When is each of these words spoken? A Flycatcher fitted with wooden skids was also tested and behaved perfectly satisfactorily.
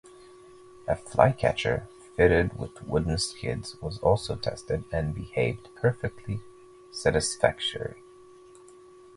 A 0.87 0.95
Flycatcher 0.95 1.87
fitted 2.17 2.57
with 2.57 2.81
wooden 2.87 3.15
skids 3.19 3.75
was 3.83 3.99
also 3.99 4.35
tested 4.35 4.83
and 4.91 5.13
behaved 5.13 5.67
perfectly 5.75 6.41
satisfactorily. 6.91 8.01